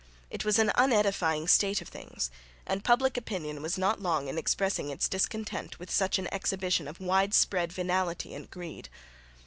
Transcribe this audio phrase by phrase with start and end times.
[0.31, 2.31] It was an unedifying state of things;
[2.65, 6.99] and public opinion was not long in expressing its discontent with such an exhibition of
[6.99, 8.89] widespread venality and greed.